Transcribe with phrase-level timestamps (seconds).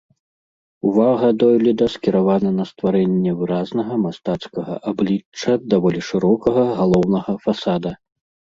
[0.91, 7.91] Увага дойліда скіравана на стварэнне выразнага мастацкага аблічча даволі шырокага галоўнага фасада.